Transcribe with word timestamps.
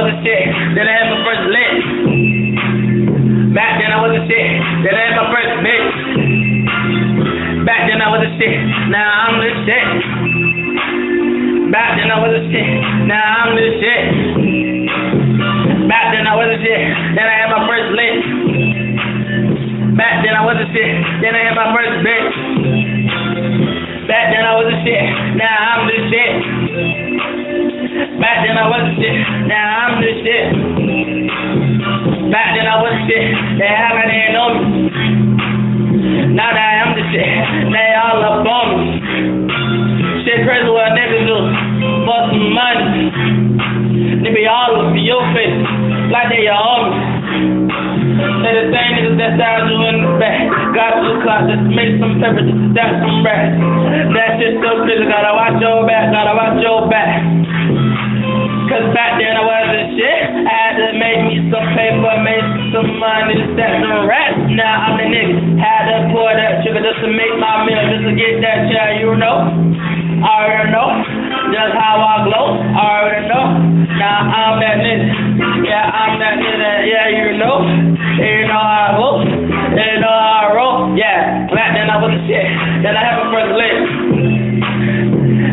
was 0.00 0.08
a 0.08 0.16
shit. 0.24 0.48
Then 0.72 0.88
I 0.88 0.94
had 0.96 1.12
my 1.12 1.20
first 1.28 1.44
lick. 1.52 1.72
Back 3.52 3.76
then 3.76 3.92
I 3.92 4.00
was 4.00 4.16
a 4.16 4.22
shit. 4.24 4.48
Then 4.80 4.94
I 4.96 5.02
had 5.04 5.14
my 5.20 5.28
first 5.28 5.52
bitch. 5.60 5.88
Back 7.68 7.84
then 7.84 8.00
I 8.00 8.08
was 8.08 8.24
a 8.24 8.30
shit. 8.40 8.56
Now 8.88 9.28
I'm 9.28 9.36
the 9.44 9.52
shit. 9.68 9.84
Back 11.68 12.00
then 12.00 12.08
I 12.08 12.16
was 12.16 12.32
a 12.32 12.42
shit. 12.48 12.70
Now 13.04 13.44
I'm 13.44 13.52
the 13.52 13.68
shit. 13.76 14.04
Back 15.84 16.16
then 16.16 16.24
I 16.24 16.32
was 16.32 16.48
a 16.48 16.58
shit. 16.64 16.80
Then 17.12 17.26
I 17.28 17.34
had 17.44 17.52
my 17.52 17.60
first 17.68 17.88
lick. 17.92 18.16
Back 20.00 20.24
then 20.24 20.32
I 20.32 20.42
was 20.48 20.56
a 20.64 20.66
shit. 20.72 20.92
Then 21.20 21.36
I 21.36 21.44
had 21.44 21.54
my 21.60 21.76
first 21.76 21.89
I 28.60 28.68
was 28.68 28.84
a 28.84 28.92
shit. 28.92 29.16
Now 29.48 29.88
I'm 29.88 29.92
the 30.04 30.12
shit. 30.20 30.52
Back 32.28 32.52
then 32.52 32.68
I 32.68 32.76
was 32.76 32.92
a 32.92 33.00
shit. 33.08 33.24
They 33.56 33.72
have 33.72 33.96
my 33.96 34.04
name 34.04 34.36
on 34.36 34.52
me. 34.52 34.68
Now 36.36 36.52
that 36.52 36.84
I'm 36.84 36.92
the 36.92 37.04
shit. 37.08 37.24
They 37.72 37.88
all 37.96 38.20
up 38.20 38.44
on 38.44 38.66
me. 38.76 39.00
Shit 40.28 40.44
crazy 40.44 40.68
what 40.68 40.92
niggas 40.92 41.24
do. 41.24 41.38
For 42.04 42.20
some 42.28 42.52
money. 42.52 43.08
They 44.28 44.28
be 44.28 44.44
all 44.44 44.76
up 44.76 44.92
in 44.92 45.08
your 45.08 45.24
face. 45.32 45.56
Like 46.12 46.28
they 46.28 46.44
your 46.44 46.60
homies. 46.60 47.00
Say 48.44 48.52
the 48.60 48.66
same 48.76 48.90
niggas 48.92 49.16
that 49.24 49.40
started 49.40 49.72
you 49.72 49.80
in 49.88 50.04
the 50.04 50.12
back. 50.20 50.36
Got 50.76 51.00
two 51.00 51.16
clocks, 51.24 51.48
just 51.48 51.64
make 51.72 51.96
some 51.96 52.20
pepper, 52.20 52.44
stack 52.76 52.92
some 53.00 53.24
racks. 53.24 53.56
That 54.12 54.36
shit 54.36 54.60
so 54.60 54.84
crazy, 54.84 55.08
gotta 55.08 55.32
watch 55.32 55.56
your 55.56 55.88
back, 55.88 56.12
gotta 56.12 56.36
watch 56.36 56.60
your 56.60 56.84
back. 56.92 57.24
Cause 58.70 58.86
back 58.94 59.18
then 59.18 59.34
I 59.34 59.42
wasn't 59.42 59.98
shit. 59.98 60.22
I 60.46 60.54
had 60.54 60.74
to 60.78 60.94
make 60.94 61.20
me 61.26 61.50
some 61.50 61.66
paper, 61.74 62.14
make 62.22 62.46
some 62.70 63.02
money, 63.02 63.34
stack 63.58 63.82
some 63.82 64.06
racks. 64.06 64.38
Now 64.54 64.86
I'm 64.86 64.94
the 64.94 65.10
nigga. 65.10 65.58
Had 65.58 65.90
to 65.90 66.14
pour 66.14 66.30
that 66.30 66.62
sugar 66.62 66.78
just 66.78 67.02
to 67.02 67.10
make 67.10 67.34
my 67.42 67.66
meal, 67.66 67.82
just 67.90 68.06
to 68.06 68.14
get 68.14 68.38
that 68.46 68.70
chair, 68.70 68.94
you 69.02 69.18
know. 69.18 69.50
I 70.22 70.30
already 70.46 70.70
know 70.70 70.86
just 71.50 71.74
how 71.74 71.98
I 71.98 72.30
glow. 72.30 72.46
I 72.62 72.82
already 72.94 73.26
know. 73.26 73.44
Now 73.98 74.30
I'm 74.30 74.62
that 74.62 74.78
nigga. 74.86 75.66
Yeah, 75.66 75.90
I'm 75.90 76.22
that 76.22 76.38
nigga. 76.38 76.70
Yeah, 76.86 77.10
you 77.10 77.42
know. 77.42 77.66
You 78.22 78.46
know 78.46 78.54
how 78.54 78.86
I 78.86 79.02
roll. 79.02 79.18
You 79.26 79.98
know 79.98 80.14
how 80.14 80.46
I 80.46 80.54
roll. 80.54 80.94
Yeah. 80.94 81.50
Back 81.50 81.74
then 81.74 81.90
I 81.90 81.98
was 81.98 82.14
a 82.14 82.22
shit. 82.22 82.46
Then 82.86 82.94
I 82.94 83.02
had 83.02 83.18
my 83.18 83.26
first 83.34 83.50
lick. 83.58 83.76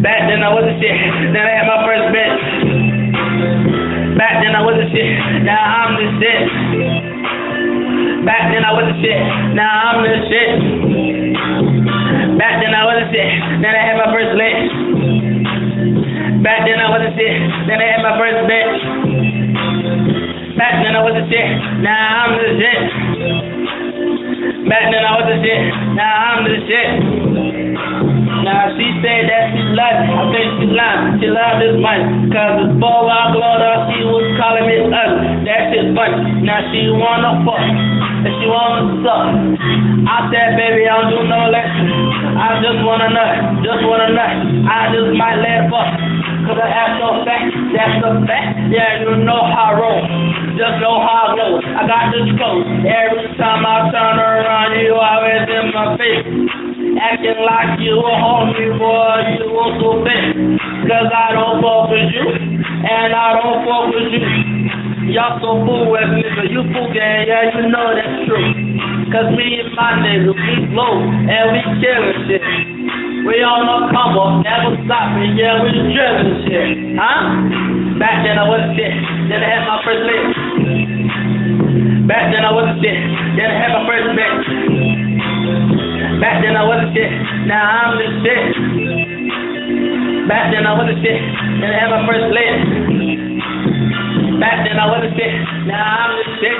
Back 0.00 0.32
then 0.32 0.40
I 0.42 0.50
was 0.54 0.64
a 0.64 0.74
shit. 0.80 0.96
Then 1.34 1.44
I 1.44 1.61
was 4.72 4.80
a 4.80 4.88
shit. 4.88 5.12
Now 5.44 5.60
I'm 5.60 6.00
the 6.00 6.08
shit. 6.16 6.48
Back 8.24 8.48
then 8.48 8.64
I 8.64 8.72
was 8.72 8.88
a 8.88 8.96
shit. 9.04 9.20
Now 9.52 9.68
I'm 9.68 10.00
the 10.00 10.16
shit. 10.32 10.48
Back 12.40 12.56
then 12.64 12.72
I 12.72 12.82
was 12.88 13.04
a 13.04 13.06
shit. 13.12 13.28
Then 13.60 13.68
I 13.68 13.82
had 13.84 14.00
my 14.00 14.08
first 14.16 14.32
lick. 14.32 14.56
Back 16.40 16.64
then 16.64 16.80
I 16.80 16.88
was 16.88 17.04
a 17.04 17.12
shit. 17.12 17.36
Then 17.68 17.84
I 17.84 17.86
had 17.92 18.00
my 18.00 18.16
first 18.16 18.48
bitch. 18.48 18.72
Back 20.56 20.80
then 20.80 20.96
I 20.96 21.04
was 21.04 21.20
a 21.20 21.24
shit. 21.28 21.48
Now 21.84 22.24
I'm 22.24 22.32
the 22.40 22.48
shit. 22.56 22.80
Back 24.72 24.88
then 24.88 25.04
I 25.04 25.12
was 25.20 25.28
a 25.28 25.38
shit. 25.44 25.62
Now 25.92 26.32
I'm 26.32 26.48
the 26.48 26.56
shit. 26.64 26.88
Now 28.40 28.72
she 28.72 28.88
said 29.04 29.28
that 29.28 29.41
loved. 29.82 30.06
I 30.14 30.22
think 30.30 30.48
she 30.62 30.66
lying. 30.70 31.18
She 31.18 31.26
loved 31.26 31.58
this 31.58 31.76
money. 31.82 32.04
Cause 32.30 32.54
before 32.70 33.10
I 33.10 33.34
glowed 33.34 33.62
up, 33.62 33.80
she 33.90 34.02
was 34.06 34.26
calling 34.38 34.66
me 34.70 34.76
ugly. 34.86 35.42
That 35.46 35.60
shit 35.74 35.86
funny. 35.94 36.46
Now 36.46 36.60
she 36.70 36.86
wanna 36.94 37.42
fuck. 37.42 37.62
And 38.22 38.32
she 38.38 38.46
wanna 38.46 39.02
suck. 39.02 39.26
I 40.06 40.16
said, 40.30 40.54
baby, 40.54 40.86
I 40.86 40.94
don't 41.02 41.10
do 41.10 41.18
no 41.26 41.50
lecture. 41.50 41.90
I 42.38 42.62
just 42.62 42.80
wanna 42.86 43.10
nut. 43.10 43.34
Just 43.66 43.82
wanna 43.82 44.08
nut. 44.14 44.32
I 44.70 44.94
just 44.94 45.10
might 45.18 45.38
let 45.42 45.66
it 45.66 45.70
fuck. 45.70 45.90
Cause 46.46 46.58
I 46.58 46.68
have 46.70 46.98
no 46.98 47.22
fact. 47.26 47.50
That's 47.74 47.96
the 48.02 48.12
fact. 48.26 48.70
Yeah, 48.70 49.02
you 49.02 49.22
know 49.26 49.42
how 49.50 49.74
I 49.74 49.78
roll. 49.78 50.02
Just 50.58 50.78
know 50.82 50.98
how 51.02 51.30
I 51.30 51.34
glow. 51.34 51.52
I 51.62 51.82
got 51.86 52.04
this 52.14 52.28
close. 52.38 52.66
Every 52.86 53.30
time 53.38 53.62
I 53.66 53.90
turn 53.90 54.18
around, 54.18 54.74
you 54.78 54.94
always 54.94 55.46
in 55.46 55.66
my 55.74 55.86
face. 55.98 56.61
Acting 57.02 57.42
like 57.42 57.82
you 57.82 57.98
a 57.98 58.14
homie, 58.14 58.78
boy, 58.78 59.34
you 59.34 59.50
a 59.50 59.90
big. 60.06 60.54
Cause 60.86 61.10
I 61.10 61.34
don't 61.34 61.58
fuck 61.58 61.90
with 61.90 62.14
you, 62.14 62.26
and 62.30 63.10
I 63.10 63.34
don't 63.42 63.66
fuck 63.66 63.90
with 63.90 64.06
you. 64.14 64.22
Y'all 65.10 65.34
so 65.42 65.58
fool 65.66 65.90
with 65.90 66.14
me, 66.14 66.22
but 66.38 66.46
you 66.46 66.62
fool 66.70 66.86
gang, 66.94 67.26
yeah, 67.26 67.50
you 67.58 67.66
know 67.74 67.90
that's 67.90 68.22
true. 68.22 68.54
Cause 69.10 69.34
me 69.34 69.58
and 69.58 69.74
my 69.74 69.98
niggas, 69.98 70.30
we 70.30 70.54
blow, 70.70 71.02
and 71.02 71.46
we 71.50 71.60
killin' 71.82 72.22
shit. 72.30 72.42
We 73.26 73.42
on 73.42 73.66
a 73.66 73.90
come 73.90 74.14
up, 74.14 74.46
never 74.46 74.78
stopping, 74.86 75.34
yeah, 75.34 75.58
we 75.58 75.74
drillin' 75.90 76.46
shit. 76.46 76.94
Huh? 76.94 77.98
Back 77.98 78.22
then 78.22 78.38
I 78.38 78.46
was 78.46 78.62
shit, 78.78 78.94
then 79.26 79.42
I 79.42 79.48
had 79.50 79.66
my 79.66 79.78
first 79.82 80.06
lick. 80.06 80.22
Back 82.06 82.30
then 82.30 82.46
I 82.46 82.50
was 82.54 82.66
shit, 82.78 82.98
then 83.38 83.50
I 83.50 83.58
shit, 86.92 87.10
now 87.48 87.64
I'm 87.64 87.96
the 87.96 88.08
shit. 88.20 88.52
Back 90.28 90.52
then 90.52 90.66
I 90.66 90.72
wasn't 90.76 91.00
shit, 91.02 91.20
then 91.60 91.70
I 91.72 91.78
had 91.80 91.90
my 91.90 92.06
first 92.06 92.28
lick. 92.30 92.56
Back 94.40 94.64
then 94.64 94.76
I 94.78 94.86
wasn't 94.86 95.16
shit, 95.16 95.34
now 95.66 95.82
I'm 95.82 96.12
the 96.16 96.24
shit. 96.40 96.58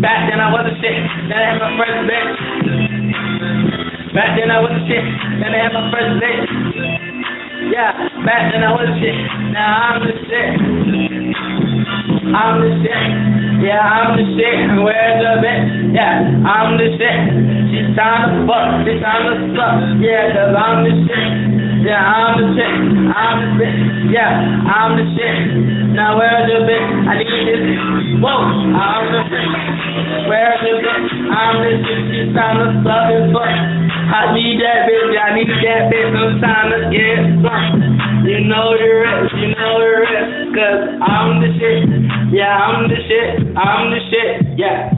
Back 0.00 0.28
then 0.28 0.40
I 0.40 0.48
wasn't 0.52 0.76
shit, 0.80 0.96
then 1.28 1.38
I 1.40 1.46
had 1.50 1.58
my 1.60 1.72
first 1.80 1.98
bitch. 2.08 2.30
Back 4.14 4.36
then 4.38 4.50
I 4.50 4.60
wasn't 4.60 4.86
shit, 4.86 5.04
then 5.40 5.50
I 5.50 5.58
had 5.64 5.72
my 5.72 5.84
first 5.90 6.12
lick. 6.20 6.38
Yeah, 7.72 7.92
back 8.24 8.52
then 8.52 8.62
I 8.62 8.70
wasn't 8.72 9.00
shit, 9.00 9.16
now 9.52 9.96
I'm 9.96 10.04
the 10.04 10.12
shit. 10.28 10.52
I'm 12.34 12.60
the 12.60 12.70
shit. 12.84 13.43
Yeah, 13.64 13.80
I'm 13.80 14.12
the 14.20 14.24
shit. 14.36 14.56
Where's 14.84 15.16
the 15.24 15.32
bitch? 15.40 15.96
Yeah, 15.96 16.20
I'm 16.44 16.76
the 16.76 16.88
shit. 17.00 17.18
She's 17.72 17.88
trying 17.96 18.28
to 18.28 18.44
fuck. 18.44 18.84
She's 18.84 19.00
trying 19.00 19.24
to 19.24 19.34
suck. 19.56 19.74
Yeah, 20.04 20.36
cause 20.36 20.52
I'm 20.52 20.84
the 20.84 20.92
shit. 21.08 21.28
Yeah, 21.88 21.96
I'm 21.96 22.32
the 22.36 22.46
shit. 22.52 22.74
I'm 23.08 23.36
the 23.40 23.48
bitch. 23.56 23.80
Yeah, 24.12 24.32
I'm 24.68 24.90
the 25.00 25.04
shit. 25.16 25.36
Now 25.96 26.20
where's 26.20 26.44
the 26.44 26.60
bitch? 26.68 26.88
I 27.08 27.12
need 27.24 27.44
this. 27.48 27.64
Whoa, 28.20 28.36
I'm 28.76 29.04
the 29.08 29.20
shit. 29.32 29.48
Where's 30.28 30.60
the 30.60 30.72
bitch? 30.84 31.08
I'm 31.32 31.54
the 31.64 31.72
shit. 31.80 32.00
She's 32.12 32.28
trying 32.36 32.60
to 32.60 32.68
suck 32.84 33.06
and 33.16 33.32
fuck. 33.32 33.48
I 33.48 34.32
need 34.36 34.60
that 34.60 34.84
bitch. 34.92 35.03
Need 35.44 35.60
that 35.60 35.92
bitch. 35.92 36.08
I'm 36.40 36.72
to 36.72 36.88
get 36.88 37.20
some. 37.44 38.24
You 38.24 38.48
know 38.48 38.72
the 38.72 38.88
rest. 39.04 39.34
You 39.36 39.52
know 39.52 39.76
the 39.76 39.90
rest. 40.00 40.56
Cause 40.56 40.80
I'm 41.04 41.44
the 41.44 41.52
shit. 41.60 41.84
Yeah, 42.32 42.48
I'm 42.48 42.88
the 42.88 42.96
shit. 42.96 43.52
I'm 43.52 43.90
the 43.92 44.00
shit. 44.08 44.56
Yeah. 44.56 44.93